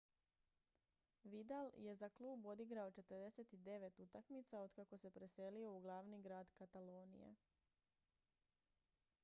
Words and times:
vidal 1.23 1.67
je 1.83 1.93
za 1.95 2.09
klub 2.09 2.45
odigrao 2.45 2.91
49 2.91 3.99
utakmica 4.03 4.61
otkako 4.61 4.97
se 4.97 5.11
preselio 5.11 5.73
u 5.75 5.79
glavni 5.79 6.21
grad 6.21 6.51
katalonije 6.53 7.35